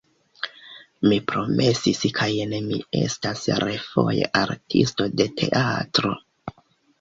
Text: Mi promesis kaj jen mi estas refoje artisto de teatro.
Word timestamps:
Mi 1.09 1.17
promesis 1.31 1.99
kaj 2.19 2.27
jen 2.35 2.55
mi 2.69 2.79
estas 3.01 3.43
refoje 3.65 4.31
artisto 4.41 5.09
de 5.21 5.29
teatro. 5.43 6.17